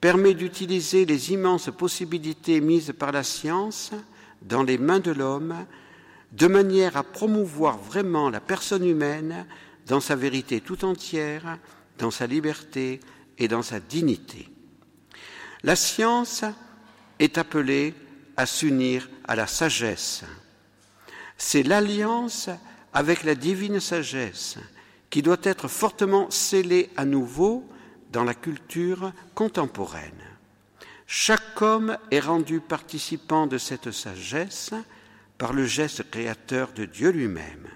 permet 0.00 0.34
d'utiliser 0.34 1.04
les 1.04 1.32
immenses 1.32 1.70
possibilités 1.76 2.60
mises 2.60 2.94
par 2.98 3.12
la 3.12 3.22
science 3.22 3.92
dans 4.42 4.62
les 4.62 4.78
mains 4.78 5.00
de 5.00 5.10
l'homme 5.10 5.54
de 6.32 6.46
manière 6.46 6.96
à 6.96 7.02
promouvoir 7.02 7.78
vraiment 7.78 8.30
la 8.30 8.40
personne 8.40 8.86
humaine 8.86 9.46
dans 9.86 10.00
sa 10.00 10.16
vérité 10.16 10.60
tout 10.60 10.84
entière, 10.84 11.58
dans 11.98 12.10
sa 12.10 12.26
liberté 12.26 13.00
et 13.38 13.48
dans 13.48 13.62
sa 13.62 13.80
dignité. 13.80 14.48
La 15.62 15.76
science 15.76 16.44
est 17.18 17.36
appelée 17.36 17.94
à 18.36 18.46
s'unir 18.46 19.08
à 19.24 19.36
la 19.36 19.46
sagesse. 19.46 20.24
C'est 21.36 21.62
l'alliance 21.62 22.50
avec 22.92 23.24
la 23.24 23.34
divine 23.34 23.80
sagesse 23.80 24.58
qui 25.10 25.22
doit 25.22 25.40
être 25.42 25.68
fortement 25.68 26.30
scellée 26.30 26.90
à 26.96 27.04
nouveau 27.04 27.68
dans 28.12 28.24
la 28.24 28.34
culture 28.34 29.12
contemporaine. 29.34 30.12
Chaque 31.06 31.60
homme 31.60 31.96
est 32.10 32.20
rendu 32.20 32.60
participant 32.60 33.46
de 33.46 33.58
cette 33.58 33.90
sagesse 33.90 34.70
par 35.38 35.52
le 35.52 35.64
geste 35.64 36.08
créateur 36.10 36.72
de 36.72 36.84
Dieu 36.84 37.10
lui-même. 37.10 37.66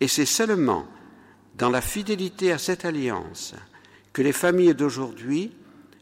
Et 0.00 0.08
c'est 0.08 0.26
seulement 0.26 0.86
dans 1.56 1.70
la 1.70 1.80
fidélité 1.80 2.52
à 2.52 2.58
cette 2.58 2.84
alliance 2.84 3.54
que 4.12 4.22
les 4.22 4.32
familles 4.32 4.74
d'aujourd'hui 4.74 5.52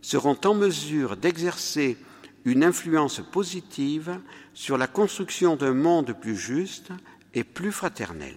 seront 0.03 0.39
en 0.45 0.55
mesure 0.55 1.17
d'exercer 1.17 1.99
une 2.49 2.64
influence 2.64 3.21
positive 3.33 4.19
sur 4.55 4.78
la 4.78 4.87
construction 4.87 5.57
d'un 5.57 5.75
monde 5.75 6.14
plus 6.19 6.37
juste 6.37 6.88
et 7.35 7.45
plus 7.45 7.73
fraternel. 7.73 8.35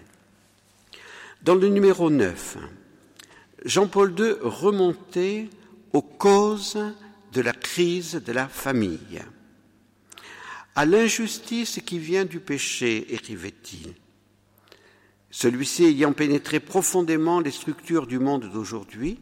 Dans 1.42 1.54
le 1.54 1.68
numéro 1.68 2.10
9, 2.10 2.58
Jean-Paul 3.64 4.14
II 4.18 4.34
remontait 4.42 5.48
aux 5.92 6.02
causes 6.02 6.78
de 7.32 7.40
la 7.40 7.52
crise 7.52 8.14
de 8.24 8.32
la 8.32 8.48
famille. 8.48 9.22
À 10.74 10.86
l'injustice 10.86 11.80
qui 11.84 11.98
vient 11.98 12.24
du 12.24 12.40
péché, 12.40 13.12
écrivait-il. 13.14 13.94
Celui-ci 15.30 15.84
ayant 15.84 16.12
pénétré 16.12 16.60
profondément 16.60 17.40
les 17.40 17.50
structures 17.50 18.06
du 18.06 18.18
monde 18.18 18.50
d'aujourd'hui, 18.52 19.18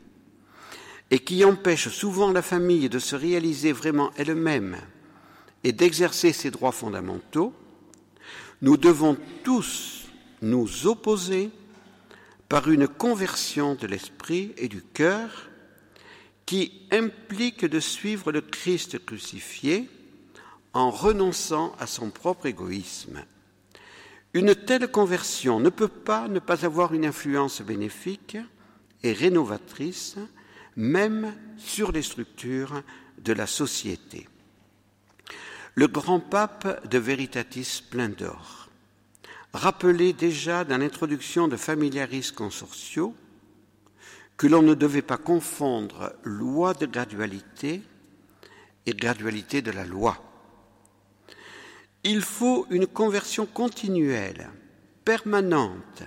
et 1.10 1.18
qui 1.18 1.44
empêche 1.44 1.88
souvent 1.88 2.32
la 2.32 2.42
famille 2.42 2.88
de 2.88 2.98
se 2.98 3.16
réaliser 3.16 3.72
vraiment 3.72 4.10
elle-même 4.16 4.76
et 5.64 5.72
d'exercer 5.72 6.32
ses 6.32 6.50
droits 6.50 6.72
fondamentaux, 6.72 7.52
nous 8.62 8.76
devons 8.76 9.16
tous 9.42 10.06
nous 10.42 10.86
opposer 10.86 11.50
par 12.48 12.70
une 12.70 12.88
conversion 12.88 13.74
de 13.74 13.86
l'esprit 13.86 14.52
et 14.56 14.68
du 14.68 14.82
cœur 14.82 15.48
qui 16.46 16.82
implique 16.90 17.64
de 17.64 17.80
suivre 17.80 18.32
le 18.32 18.40
Christ 18.40 19.04
crucifié 19.04 19.88
en 20.72 20.90
renonçant 20.90 21.74
à 21.78 21.86
son 21.86 22.10
propre 22.10 22.46
égoïsme. 22.46 23.22
Une 24.32 24.54
telle 24.54 24.90
conversion 24.90 25.58
ne 25.60 25.68
peut 25.68 25.88
pas 25.88 26.28
ne 26.28 26.38
pas 26.38 26.64
avoir 26.64 26.94
une 26.94 27.04
influence 27.04 27.62
bénéfique 27.62 28.36
et 29.02 29.12
rénovatrice, 29.12 30.16
même 30.80 31.34
sur 31.58 31.92
les 31.92 32.00
structures 32.00 32.82
de 33.18 33.34
la 33.34 33.46
société. 33.46 34.26
Le 35.74 35.86
grand 35.88 36.20
pape 36.20 36.88
de 36.88 36.96
Veritatis 36.96 37.64
Splendor 37.64 38.70
rappelait 39.52 40.14
déjà 40.14 40.64
dans 40.64 40.78
l'introduction 40.78 41.48
de 41.48 41.56
Familiaris 41.56 42.32
Consortio 42.34 43.14
que 44.38 44.46
l'on 44.46 44.62
ne 44.62 44.72
devait 44.72 45.02
pas 45.02 45.18
confondre 45.18 46.14
loi 46.24 46.72
de 46.72 46.86
gradualité 46.86 47.82
et 48.86 48.94
gradualité 48.94 49.60
de 49.60 49.72
la 49.72 49.84
loi. 49.84 50.16
Il 52.04 52.22
faut 52.22 52.66
une 52.70 52.86
conversion 52.86 53.44
continuelle, 53.44 54.48
permanente, 55.04 56.04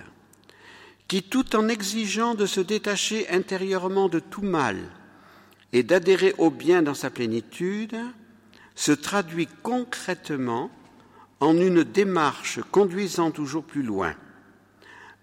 qui, 1.08 1.22
tout 1.22 1.54
en 1.56 1.68
exigeant 1.68 2.34
de 2.34 2.46
se 2.46 2.60
détacher 2.60 3.28
intérieurement 3.28 4.08
de 4.08 4.20
tout 4.20 4.42
mal 4.42 4.78
et 5.72 5.82
d'adhérer 5.82 6.34
au 6.38 6.50
bien 6.50 6.82
dans 6.82 6.94
sa 6.94 7.10
plénitude, 7.10 7.96
se 8.74 8.92
traduit 8.92 9.48
concrètement 9.62 10.70
en 11.40 11.56
une 11.56 11.84
démarche 11.84 12.60
conduisant 12.70 13.30
toujours 13.30 13.64
plus 13.64 13.82
loin. 13.82 14.14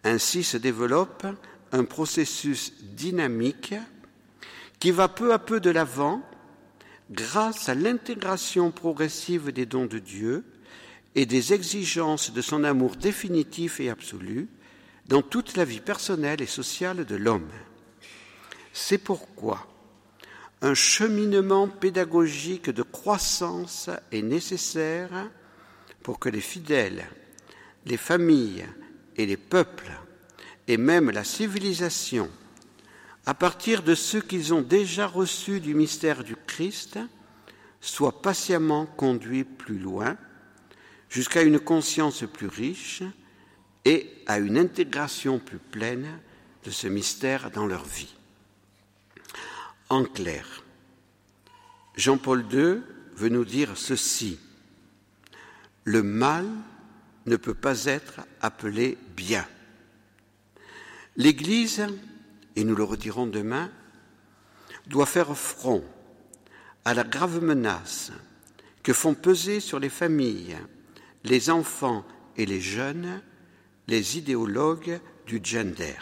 Ainsi 0.04 0.44
se 0.44 0.58
développe 0.58 1.26
un 1.72 1.84
processus 1.84 2.74
dynamique 2.82 3.74
qui 4.80 4.92
va 4.92 5.08
peu 5.08 5.34
à 5.34 5.40
peu 5.40 5.60
de 5.60 5.70
l'avant 5.70 6.22
grâce 7.12 7.70
à 7.70 7.76
l'intégration 7.76 8.72
progressive 8.72 9.52
des 9.52 9.66
dons 9.66 9.86
de 9.86 10.00
Dieu 10.00 10.44
et 11.16 11.26
des 11.26 11.54
exigences 11.54 12.32
de 12.32 12.42
son 12.42 12.64
amour 12.64 12.96
définitif 12.96 13.80
et 13.80 13.90
absolu 13.90 14.48
dans 15.08 15.22
toute 15.22 15.56
la 15.58 15.66
vie 15.66 15.80
personnelle 15.80 16.42
et 16.42 16.48
sociale 16.48 17.06
de 17.06 17.16
l'homme. 17.16 17.50
C'est 18.74 18.98
pourquoi 18.98 19.68
un 20.62 20.74
cheminement 20.74 21.68
pédagogique 21.68 22.70
de 22.70 22.84
croissance 22.84 23.90
est 24.12 24.22
nécessaire 24.22 25.30
pour 26.04 26.20
que 26.20 26.30
les 26.30 26.42
fidèles, 26.42 27.06
les 27.86 27.98
familles 27.98 28.66
et 29.18 29.26
les 29.26 29.38
peuples, 29.38 29.92
et 30.68 30.78
même 30.78 31.10
la 31.10 31.24
civilisation, 31.24 32.30
à 33.26 33.34
partir 33.34 33.84
de 33.84 33.96
ce 33.96 34.18
qu'ils 34.18 34.54
ont 34.54 34.62
déjà 34.62 35.08
reçu 35.08 35.60
du 35.60 35.74
mystère 35.74 36.24
du 36.24 36.36
Christ, 36.36 37.00
soient 37.82 38.22
patiemment 38.22 38.86
conduits 38.86 39.44
plus 39.44 39.80
loin 39.80 40.16
jusqu'à 41.10 41.42
une 41.42 41.60
conscience 41.60 42.24
plus 42.32 42.48
riche 42.48 43.04
et 43.86 44.12
à 44.28 44.40
une 44.40 44.58
intégration 44.58 45.40
plus 45.40 45.60
pleine 45.60 46.20
de 46.64 46.72
ce 46.72 46.88
mystère 46.88 47.52
dans 47.52 47.66
leur 47.66 47.84
vie. 47.84 48.14
En 49.90 50.06
clair, 50.06 50.64
Jean-Paul 51.96 52.46
II 52.52 52.82
veut 53.16 53.30
nous 53.30 53.46
dire 53.46 53.76
ceci. 53.76 54.40
Le 55.84 56.04
mal 56.04 56.46
ne 57.26 57.36
peut 57.36 57.54
pas 57.54 57.86
être 57.86 58.22
appelé 58.42 58.98
bien. 59.16 59.46
L'Église, 61.18 61.86
et 62.56 62.64
nous 62.64 62.76
le 62.76 62.84
redirons 62.84 63.28
demain, 63.28 63.70
doit 64.88 65.06
faire 65.06 65.36
front 65.36 65.84
à 66.86 66.94
la 66.94 67.04
grave 67.04 67.44
menace 67.44 68.12
que 68.84 68.94
font 68.94 69.14
peser 69.14 69.60
sur 69.60 69.80
les 69.80 69.90
familles 69.90 70.58
les 71.24 71.50
enfants 71.50 72.06
et 72.38 72.46
les 72.46 72.62
jeunes, 72.62 73.22
les 73.92 74.18
idéologues 74.18 75.02
du 75.28 75.42
gender. 75.44 76.00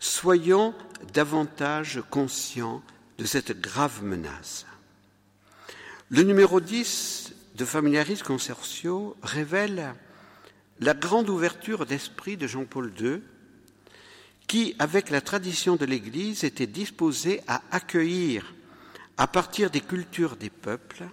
Soyons 0.00 0.74
davantage 1.14 2.02
conscients 2.10 2.82
de 3.18 3.24
cette 3.24 3.60
grave 3.60 4.02
menace. 4.02 4.66
Le 6.08 6.24
numéro 6.24 6.60
10 6.60 7.34
de 7.54 7.64
Familiaris 7.64 8.22
Consortio 8.24 9.16
révèle 9.22 9.94
la 10.80 10.94
grande 10.94 11.30
ouverture 11.30 11.86
d'esprit 11.86 12.36
de 12.36 12.48
Jean-Paul 12.48 12.92
II, 12.98 13.20
qui, 14.48 14.74
avec 14.80 15.10
la 15.10 15.20
tradition 15.20 15.76
de 15.76 15.84
l'Église, 15.84 16.42
était 16.42 16.66
disposé 16.66 17.42
à 17.46 17.62
accueillir, 17.70 18.54
à 19.16 19.28
partir 19.28 19.70
des 19.70 19.82
cultures 19.82 20.34
des 20.34 20.50
peuples, 20.50 21.04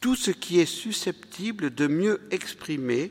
tout 0.00 0.16
ce 0.16 0.32
qui 0.32 0.60
est 0.60 0.66
susceptible 0.66 1.74
de 1.74 1.86
mieux 1.86 2.20
exprimer 2.30 3.10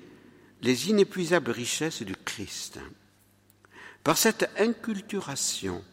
les 0.63 0.89
inépuisables 0.89 1.51
richesses 1.51 2.01
du 2.01 2.15
Christ. 2.15 2.79
Par 4.03 4.17
cette 4.17 4.49
inculturation, 4.57 5.83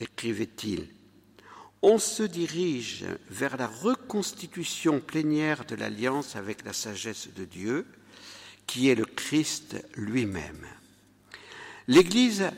écrivait-il, 0.00 0.88
on 1.82 1.98
se 1.98 2.22
dirige 2.22 3.04
vers 3.28 3.56
la 3.56 3.66
reconstitution 3.66 5.00
plénière 5.00 5.64
de 5.66 5.74
l'alliance 5.74 6.34
avec 6.34 6.64
la 6.64 6.72
sagesse 6.72 7.28
de 7.36 7.44
Dieu, 7.44 7.86
qui 8.66 8.88
est 8.88 8.94
le 8.94 9.04
Christ 9.04 9.76
lui-même. 9.94 10.66
L'Église 11.86 12.50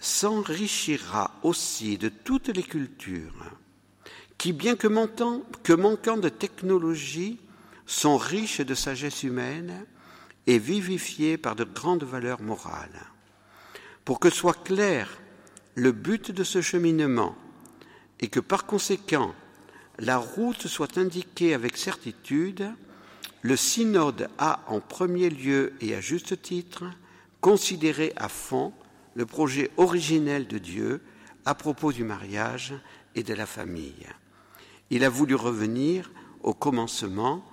s'enrichira 0.00 1.34
aussi 1.42 1.98
de 1.98 2.08
toutes 2.08 2.48
les 2.48 2.62
cultures 2.62 3.50
qui, 4.38 4.52
bien 4.52 4.76
que 4.76 4.86
manquant, 4.86 6.16
de 6.16 6.28
technologie, 6.28 7.38
sont 7.86 8.16
riches 8.16 8.60
de 8.60 8.74
sagesse 8.74 9.22
humaine 9.22 9.84
et 10.46 10.58
vivifiés 10.58 11.36
par 11.36 11.56
de 11.56 11.64
grandes 11.64 12.04
valeurs 12.04 12.42
morales. 12.42 13.06
Pour 14.04 14.20
que 14.20 14.30
soit 14.30 14.64
clair 14.64 15.20
le 15.74 15.92
but 15.92 16.30
de 16.30 16.44
ce 16.44 16.60
cheminement 16.60 17.36
et 18.20 18.28
que 18.28 18.40
par 18.40 18.66
conséquent 18.66 19.34
la 19.98 20.16
route 20.16 20.66
soit 20.66 20.98
indiquée 20.98 21.54
avec 21.54 21.76
certitude, 21.76 22.72
le 23.42 23.56
synode 23.56 24.28
a 24.38 24.64
en 24.66 24.80
premier 24.80 25.30
lieu 25.30 25.74
et 25.80 25.94
à 25.94 26.00
juste 26.00 26.40
titre 26.42 26.84
considéré 27.40 28.12
à 28.16 28.28
fond 28.28 28.72
le 29.14 29.26
projet 29.26 29.70
originel 29.76 30.46
de 30.46 30.58
Dieu 30.58 31.02
à 31.44 31.54
propos 31.54 31.92
du 31.92 32.04
mariage 32.04 32.74
et 33.14 33.22
de 33.22 33.34
la 33.34 33.46
famille. 33.46 34.06
Il 34.90 35.04
a 35.04 35.08
voulu 35.08 35.34
revenir 35.34 36.10
au 36.42 36.54
commencement 36.54 37.44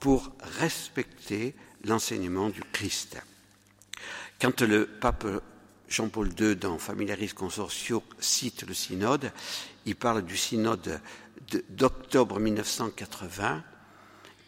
pour 0.00 0.32
respecter 0.58 1.54
l'enseignement 1.84 2.48
du 2.48 2.62
Christ. 2.72 3.18
Quand 4.40 4.62
le 4.62 4.86
pape 4.86 5.26
Jean-Paul 5.88 6.30
II, 6.38 6.56
dans 6.56 6.78
Familiaris 6.78 7.32
Consortio, 7.34 8.02
cite 8.18 8.66
le 8.66 8.74
synode, 8.74 9.32
il 9.86 9.96
parle 9.96 10.22
du 10.22 10.36
synode 10.36 11.00
d'octobre 11.70 12.40
1980 12.40 13.62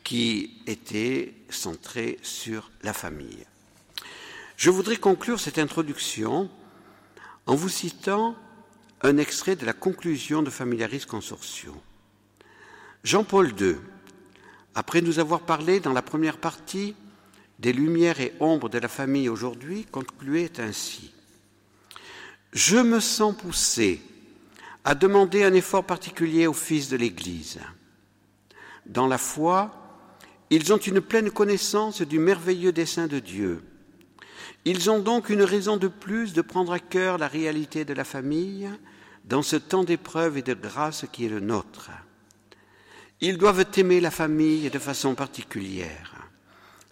qui 0.03 0.63
était 0.67 1.35
centré 1.51 2.19
sur 2.23 2.71
la 2.83 2.93
famille. 2.93 3.45
Je 4.57 4.71
voudrais 4.71 4.97
conclure 4.97 5.39
cette 5.39 5.59
introduction 5.59 6.49
en 7.47 7.55
vous 7.55 7.69
citant 7.69 8.37
un 9.03 9.19
extrait 9.19 9.57
de 9.57 9.67
la 9.67 9.73
conclusion 9.73 10.43
de 10.43 10.51
Familiaris 10.51 11.05
Consortio. 11.07 11.75
Jean-Paul 13.05 13.53
II, 13.61 13.77
après 14.75 15.03
nous 15.03 15.19
avoir 15.19 15.41
parlé 15.43 15.81
dans 15.81 15.93
la 15.93 16.03
première 16.03 16.39
partie 16.39 16.97
des 17.59 17.73
lumières 17.73 18.21
et 18.21 18.35
ombres 18.41 18.69
de 18.69 18.79
la 18.79 18.89
famille 18.89 19.29
aujourd'hui, 19.29 19.87
concluait 19.87 20.61
ainsi. 20.61 21.13
Je 22.53 22.77
me 22.77 23.01
sens 23.01 23.37
poussé 23.37 24.01
à 24.85 24.95
demander 24.95 25.43
un 25.43 25.55
effort 25.55 25.85
particulier 25.85 26.47
aux 26.47 26.53
fils 26.53 26.89
de 26.89 26.97
l'Église. 26.97 27.59
Dans 28.87 29.07
la 29.07 29.19
foi, 29.19 29.73
ils 30.51 30.73
ont 30.73 30.79
une 30.79 31.01
pleine 31.01 31.31
connaissance 31.31 32.03
du 32.03 32.19
merveilleux 32.19 32.73
dessein 32.73 33.09
de 33.09 33.19
Dieu. 33.19 33.63
Ils 34.65 34.91
ont 34.91 35.01
donc 35.01 35.29
une 35.29 35.43
raison 35.43 35.77
de 35.77 35.89
plus 35.89 36.33
de 36.33 36.43
prendre 36.43 36.73
à 36.73 36.79
cœur 36.79 37.19
la 37.19 37.29
réalité 37.29 37.85
de 37.85 37.95
la 37.95 38.05
famille 38.05 38.71
dans 39.25 39.43
ce 39.43 39.57
temps 39.57 39.85
d'épreuve 39.85 40.39
et 40.39 40.43
de 40.43 40.55
grâce 40.55 41.05
qui 41.13 41.27
est 41.27 41.29
le 41.29 41.41
nôtre. 41.41 41.91
Ils 43.21 43.39
doivent 43.39 43.65
aimer 43.77 44.01
la 44.01 44.11
famille 44.11 44.71
de 44.71 44.79
façon 44.79 45.15
particulière. 45.15 46.16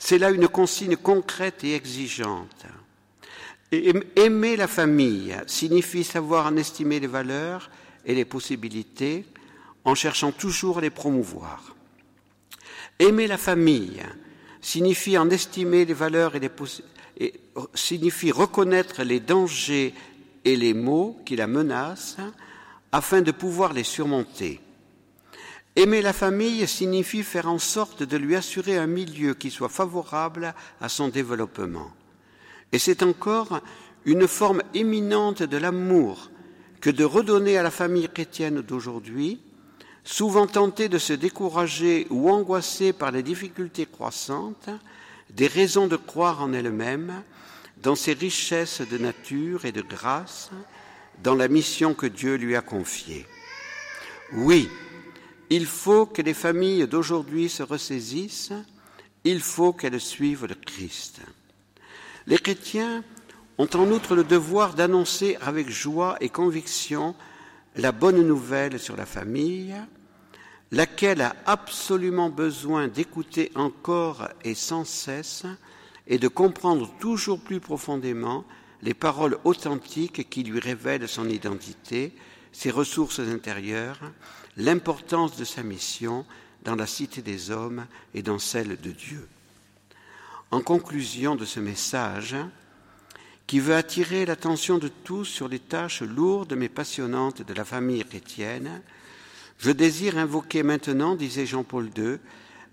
C'est 0.07 0.19
là 0.19 0.31
une 0.31 0.49
consigne 0.49 0.97
concrète 0.97 1.65
et 1.65 1.75
exigeante. 1.75 2.67
Aimer 3.73 4.55
la 4.55 4.69
famille 4.69 5.35
signifie 5.47 6.05
savoir 6.05 6.45
en 6.45 6.59
estimer 6.59 7.01
les 7.01 7.07
valeurs 7.07 7.71
et 8.05 8.15
les 8.15 8.27
possibilités 8.27 9.25
en 9.83 9.95
cherchant 9.95 10.31
toujours 10.31 10.77
à 10.77 10.81
les 10.83 10.91
promouvoir. 10.91 11.75
Aimer 12.99 13.27
la 13.27 13.39
famille 13.39 14.03
signifie 14.61 15.17
en 15.17 15.31
estimer 15.31 15.87
les 15.87 15.95
valeurs 15.95 16.37
et 16.37 16.41
les, 16.41 17.33
signifie 17.73 18.31
reconnaître 18.31 19.05
les 19.05 19.21
dangers 19.21 19.95
et 20.45 20.57
les 20.57 20.75
maux 20.75 21.19
qui 21.25 21.35
la 21.35 21.47
menacent 21.47 22.19
afin 22.93 23.23
de 23.23 23.33
pouvoir 23.33 23.73
les 23.73 23.85
surmonter. 23.85 24.61
Aimer 25.77 26.03
la 26.03 26.13
famille 26.13 26.69
signifie 26.69 27.25
faire 27.25 27.49
en 27.49 27.59
sorte 27.59 28.05
de 28.05 28.17
lui 28.17 28.37
assurer 28.37 28.79
un 28.79 28.87
milieu 28.87 29.35
qui 29.35 29.51
soit 29.51 29.69
favorable 29.69 30.55
à 30.81 30.89
son 30.89 31.09
développement. 31.09 31.91
Et 32.71 32.79
c'est 32.79 33.03
encore 33.03 33.61
une 34.05 34.29
forme 34.29 34.63
éminente 34.73 35.43
de 35.43 35.57
l'amour 35.57 36.31
que 36.81 36.91
de 36.91 37.03
redonner 37.03 37.59
à 37.59 37.65
la 37.65 37.73
famille 37.73 38.09
chrétienne 38.09 38.61
d'aujourd'hui, 38.61 39.41
souvent 40.05 40.47
tentée 40.47 40.89
de 40.89 40.99
se 40.99 41.13
décourager 41.13 42.07
ou 42.09 42.31
angoissée 42.31 42.93
par 42.93 43.11
les 43.11 43.25
difficultés 43.25 43.87
croissantes, 43.87 44.69
des 45.31 45.49
raisons 45.49 45.89
de 45.89 45.97
croire 45.97 46.41
en 46.41 46.53
elle-même, 46.53 47.23
dans 47.83 47.97
ses 47.97 48.13
richesses 48.13 48.81
de 48.81 48.99
nature 48.99 49.65
et 49.65 49.73
de 49.73 49.83
grâce, 49.83 50.51
dans 51.23 51.35
la 51.35 51.49
mission 51.49 51.95
que 51.95 52.07
Dieu 52.07 52.37
lui 52.37 52.55
a 52.55 52.61
confiée. 52.61 53.27
Oui, 54.33 54.69
il 55.55 55.67
faut 55.67 56.07
que 56.07 56.21
les 56.21 56.35
familles 56.35 56.89
d'aujourd'hui 56.89 57.49
se 57.49 57.63
ressaisissent, 57.63 58.53
il 59.23 59.39
faut 59.39 59.73
qu'elles 59.73 60.01
suivent 60.01 60.47
le 60.47 60.57
Christ. 60.57 61.21
Les 62.27 62.39
chrétiens 62.39 63.05
ont 63.59 63.69
en 63.75 63.89
outre 63.93 64.17
le 64.17 64.25
devoir 64.25 64.75
d'annoncer 64.75 65.39
avec 65.41 65.71
joie 65.71 66.17
et 66.21 66.29
conviction 66.29 67.15
la 67.77 67.93
bonne 67.93 68.27
nouvelle 68.27 68.81
sur 68.81 68.97
la 68.97 69.07
famille, 69.07 69.77
laquelle 70.73 71.21
a 71.21 71.37
absolument 71.47 72.31
besoin 72.31 72.89
d'écouter 72.89 73.53
encore 73.55 74.29
et 74.43 74.57
sans 74.57 74.85
cesse 74.85 75.45
et 76.09 76.19
de 76.19 76.27
comprendre 76.27 76.91
toujours 76.99 77.39
plus 77.39 77.61
profondément 77.61 78.45
les 78.83 78.95
paroles 78.95 79.39
authentiques 79.45 80.29
qui 80.29 80.43
lui 80.43 80.59
révèlent 80.59 81.09
son 81.09 81.29
identité, 81.29 82.13
ses 82.51 82.73
ressources 82.73 83.21
intérieures, 83.21 84.01
l'importance 84.57 85.37
de 85.37 85.45
sa 85.45 85.63
mission 85.63 86.25
dans 86.65 86.77
la 86.77 86.87
cité 86.87 87.23
des 87.23 87.51
hommes 87.51 87.87
et 88.15 88.23
dans 88.23 88.39
celle 88.39 88.81
de 88.81 88.91
Dieu. 88.91 89.29
En 90.51 90.61
conclusion 90.61 91.37
de 91.37 91.45
ce 91.45 91.61
message, 91.61 92.37
qui 93.47 93.61
veut 93.61 93.75
attirer 93.75 94.25
l'attention 94.25 94.79
de 94.79 94.89
tous 94.89 95.25
sur 95.25 95.49
les 95.49 95.59
tâches 95.59 96.03
lourdes 96.03 96.55
mais 96.55 96.69
passionnantes 96.69 97.43
de 97.43 97.55
la 97.55 97.65
famille 97.65 98.05
chrétienne, 98.05 98.83
je 99.59 99.71
désire 99.71 100.19
invoquer 100.19 100.63
maintenant, 100.63 101.15
disait 101.15 101.47
Jean-Paul 101.47 101.91
II, 101.97 102.19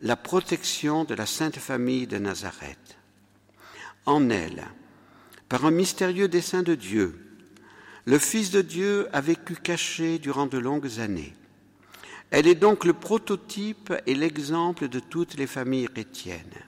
la 0.01 0.15
protection 0.15 1.03
de 1.03 1.13
la 1.13 1.25
Sainte 1.25 1.57
Famille 1.57 2.07
de 2.07 2.17
Nazareth. 2.17 2.97
En 4.05 4.29
elle, 4.29 4.65
par 5.49 5.65
un 5.65 5.71
mystérieux 5.71 6.27
dessein 6.27 6.63
de 6.63 6.75
Dieu, 6.75 7.19
le 8.05 8.17
Fils 8.17 8.49
de 8.49 8.61
Dieu 8.61 9.07
a 9.13 9.21
vécu 9.21 9.55
caché 9.55 10.17
durant 10.17 10.47
de 10.47 10.57
longues 10.57 10.99
années. 10.99 11.33
Elle 12.31 12.47
est 12.47 12.55
donc 12.55 12.85
le 12.85 12.93
prototype 12.93 13.93
et 14.07 14.15
l'exemple 14.15 14.87
de 14.87 14.99
toutes 14.99 15.35
les 15.35 15.47
familles 15.47 15.89
chrétiennes. 15.89 16.63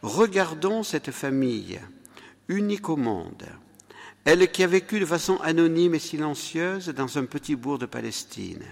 Regardons 0.00 0.84
cette 0.84 1.10
famille, 1.10 1.80
unique 2.48 2.88
au 2.88 2.96
monde, 2.96 3.44
elle 4.24 4.48
qui 4.50 4.62
a 4.62 4.68
vécu 4.68 5.00
de 5.00 5.04
façon 5.04 5.38
anonyme 5.38 5.96
et 5.96 5.98
silencieuse 5.98 6.88
dans 6.88 7.18
un 7.18 7.24
petit 7.24 7.56
bourg 7.56 7.78
de 7.78 7.86
Palestine, 7.86 8.64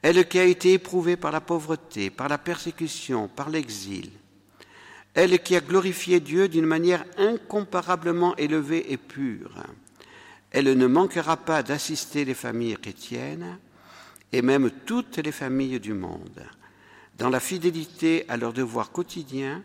elle 0.00 0.26
qui 0.26 0.38
a 0.38 0.44
été 0.44 0.72
éprouvée 0.72 1.16
par 1.16 1.30
la 1.30 1.42
pauvreté, 1.42 2.08
par 2.08 2.28
la 2.28 2.38
persécution, 2.38 3.28
par 3.28 3.50
l'exil, 3.50 4.10
elle 5.12 5.38
qui 5.42 5.56
a 5.56 5.60
glorifié 5.60 6.20
Dieu 6.20 6.48
d'une 6.48 6.66
manière 6.66 7.04
incomparablement 7.18 8.34
élevée 8.36 8.92
et 8.92 8.96
pure, 8.96 9.62
elle 10.50 10.72
ne 10.76 10.86
manquera 10.86 11.36
pas 11.36 11.62
d'assister 11.62 12.24
les 12.24 12.34
familles 12.34 12.78
chrétiennes 12.80 13.58
et 14.32 14.42
même 14.42 14.70
toutes 14.84 15.18
les 15.18 15.32
familles 15.32 15.80
du 15.80 15.94
monde 15.94 16.46
dans 17.18 17.30
la 17.30 17.40
fidélité 17.40 18.24
à 18.28 18.36
leurs 18.36 18.52
devoirs 18.52 18.92
quotidiens, 18.92 19.62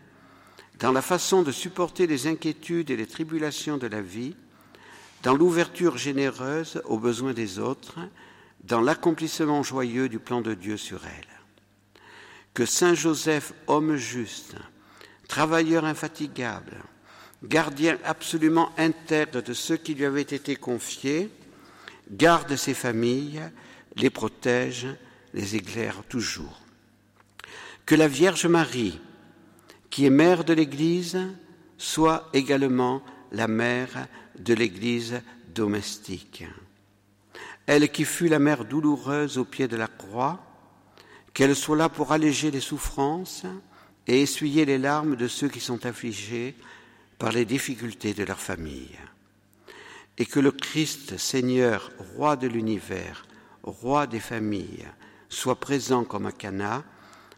dans 0.78 0.92
la 0.92 1.02
façon 1.02 1.42
de 1.42 1.52
supporter 1.52 2.06
les 2.06 2.26
inquiétudes 2.26 2.90
et 2.90 2.96
les 2.96 3.06
tribulations 3.06 3.78
de 3.78 3.86
la 3.86 4.00
vie, 4.00 4.34
dans 5.22 5.34
l'ouverture 5.34 5.96
généreuse 5.96 6.82
aux 6.86 6.98
besoins 6.98 7.34
des 7.34 7.58
autres, 7.58 7.98
dans 8.64 8.80
l'accomplissement 8.80 9.62
joyeux 9.62 10.08
du 10.08 10.18
plan 10.18 10.40
de 10.40 10.54
Dieu 10.54 10.76
sur 10.76 11.04
elle. 11.04 11.28
Que 12.54 12.66
Saint 12.66 12.94
Joseph, 12.94 13.52
homme 13.66 13.96
juste, 13.96 14.54
travailleur 15.28 15.84
infatigable, 15.84 16.82
gardien 17.44 17.98
absolument 18.04 18.70
intègre 18.78 19.42
de 19.42 19.52
ceux 19.52 19.76
qui 19.76 19.94
lui 19.94 20.04
avaient 20.04 20.22
été 20.22 20.56
confiés, 20.56 21.30
garde 22.10 22.56
ses 22.56 22.74
familles, 22.74 23.42
les 23.96 24.10
protège, 24.10 24.86
les 25.34 25.56
éclaire 25.56 26.02
toujours. 26.08 26.60
Que 27.86 27.94
la 27.94 28.08
Vierge 28.08 28.46
Marie, 28.46 29.00
qui 29.90 30.06
est 30.06 30.10
mère 30.10 30.44
de 30.44 30.52
l'Église, 30.52 31.18
soit 31.78 32.28
également 32.32 33.02
la 33.32 33.48
mère 33.48 34.06
de 34.38 34.54
l'Église 34.54 35.20
domestique. 35.54 36.44
Elle 37.66 37.90
qui 37.90 38.04
fut 38.04 38.28
la 38.28 38.38
mère 38.38 38.64
douloureuse 38.64 39.38
au 39.38 39.44
pied 39.44 39.68
de 39.68 39.76
la 39.76 39.88
croix, 39.88 40.40
qu'elle 41.34 41.56
soit 41.56 41.76
là 41.76 41.88
pour 41.88 42.12
alléger 42.12 42.50
les 42.50 42.60
souffrances 42.60 43.44
et 44.06 44.22
essuyer 44.22 44.64
les 44.64 44.78
larmes 44.78 45.16
de 45.16 45.28
ceux 45.28 45.48
qui 45.48 45.60
sont 45.60 45.86
affligés 45.86 46.54
par 47.18 47.32
les 47.32 47.44
difficultés 47.44 48.14
de 48.14 48.24
leur 48.24 48.40
famille. 48.40 48.98
Et 50.18 50.26
que 50.26 50.40
le 50.40 50.50
Christ, 50.50 51.16
Seigneur, 51.18 51.90
roi 52.16 52.36
de 52.36 52.48
l'univers, 52.48 53.24
roi 53.62 54.06
des 54.06 54.20
familles, 54.20 54.86
soit 55.28 55.60
présent 55.60 56.04
comme 56.04 56.26
à 56.26 56.32
Cana 56.32 56.84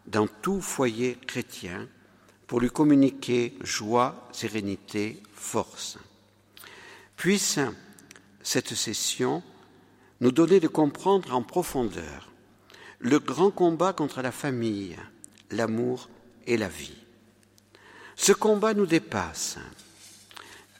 dans 0.06 0.26
tout 0.26 0.60
foyer 0.60 1.16
chrétien 1.26 1.88
pour 2.46 2.60
lui 2.60 2.70
communiquer 2.70 3.56
joie, 3.62 4.28
sérénité, 4.32 5.22
force. 5.34 5.98
Puisse 7.16 7.58
cette 8.42 8.74
session 8.74 9.42
nous 10.20 10.32
donner 10.32 10.60
de 10.60 10.68
comprendre 10.68 11.34
en 11.34 11.42
profondeur 11.42 12.30
le 12.98 13.18
grand 13.18 13.50
combat 13.50 13.92
contre 13.92 14.22
la 14.22 14.32
famille, 14.32 14.96
l'amour 15.50 16.08
et 16.46 16.56
la 16.56 16.68
vie. 16.68 16.96
Ce 18.16 18.32
combat 18.32 18.74
nous 18.74 18.86
dépasse. 18.86 19.58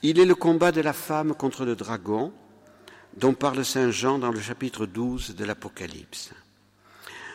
Il 0.02 0.18
est 0.18 0.26
le 0.26 0.35
combat 0.35 0.72
de 0.72 0.80
la 0.80 0.92
femme 0.92 1.35
contre 1.35 1.64
le 1.64 1.76
dragon, 1.76 2.33
dont 3.16 3.35
parle 3.35 3.64
Saint 3.64 3.90
Jean 3.90 4.18
dans 4.18 4.33
le 4.33 4.40
chapitre 4.40 4.87
12 4.87 5.37
de 5.37 5.44
l'Apocalypse. 5.44 6.33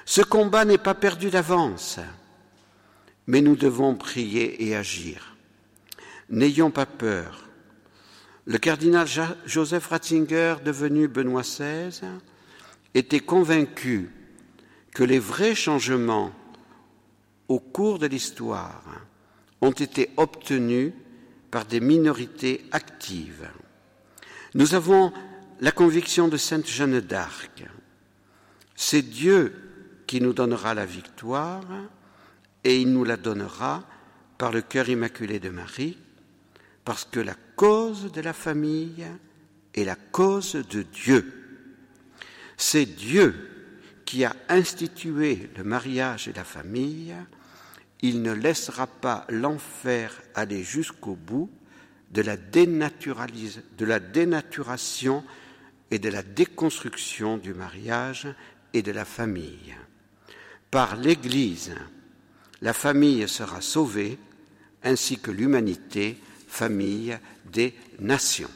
Ce 0.06 0.22
combat 0.22 0.66
n'est 0.66 0.78
pas 0.78 0.96
perdu 0.96 1.30
d'avance 1.30 2.00
mais 3.30 3.42
nous 3.42 3.56
devons 3.56 3.94
prier 3.94 4.66
et 4.66 4.76
agir. 4.76 5.36
N'ayons 6.32 6.72
pas 6.72 6.88
peur. 6.88 7.48
Le 8.46 8.58
cardinal 8.58 9.08
Joseph 9.46 9.86
Ratzinger, 9.86 10.56
devenu 10.66 11.08
Benoît 11.08 11.44
XVI, 11.44 12.02
était 12.96 13.20
convaincu 13.20 14.10
que 14.96 15.04
les 15.04 15.20
vrais 15.20 15.54
changements 15.54 16.32
au 17.50 17.60
cours 17.60 18.00
de 18.00 18.08
l'histoire 18.08 18.84
ont 19.62 19.74
été 19.74 20.10
obtenus 20.18 20.94
par 21.52 21.66
des 21.66 21.82
minorités 21.82 22.66
actives. 22.72 23.48
Nous 24.56 24.74
avons 24.74 25.14
la 25.62 25.72
conviction 25.72 26.28
de 26.28 26.38
Sainte 26.38 26.68
Jeanne 26.68 27.02
d'Arc. 27.02 27.66
C'est 28.76 29.02
Dieu 29.02 30.04
qui 30.08 30.22
nous 30.22 30.34
donnera 30.34 30.74
la 30.74 30.86
victoire 30.86 31.66
et 32.64 32.80
il 32.80 32.92
nous 32.94 33.04
la 33.04 33.18
donnera 33.18 33.84
par 34.38 34.52
le 34.52 34.62
cœur 34.62 34.88
immaculé 34.88 35.40
de 35.40 35.50
Marie, 35.50 35.98
parce 36.86 37.04
que 37.04 37.20
la 37.20 37.36
cause 37.58 38.12
de 38.12 38.22
la 38.22 38.32
famille 38.32 39.06
est 39.76 39.84
la 39.84 39.98
cause 39.98 40.54
de 40.54 40.82
Dieu. 40.82 41.34
C'est 42.56 42.86
Dieu 42.86 43.36
qui 44.06 44.24
a 44.24 44.36
institué 44.48 45.50
le 45.58 45.64
mariage 45.64 46.30
et 46.30 46.34
la 46.34 46.46
famille. 46.46 47.14
Il 48.02 48.22
ne 48.22 48.32
laissera 48.32 48.88
pas 48.88 49.26
l'enfer 49.30 50.22
aller 50.36 50.64
jusqu'au 50.64 51.16
bout 51.16 51.52
de 52.12 52.22
la, 52.22 52.38
de 52.38 53.86
la 53.86 54.00
dénaturation 54.00 55.24
et 55.92 56.00
de 56.00 56.10
la 56.10 56.22
déconstruction 56.22 57.38
du 57.38 57.54
mariage 57.54 58.28
et 58.74 58.82
de 58.82 58.92
la 58.92 59.06
famille. 59.06 59.76
Par 60.72 60.96
l'Église, 60.96 61.74
la 62.62 62.74
famille 62.74 63.28
sera 63.28 63.62
sauvée, 63.62 64.18
ainsi 64.84 65.20
que 65.20 65.32
l'humanité, 65.32 66.18
famille 66.48 67.18
des 67.52 67.74
nations. 68.00 68.50